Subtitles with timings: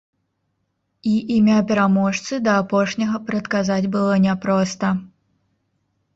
[1.11, 4.87] І імя пераможцы да апошняга прадказаць было няпроста.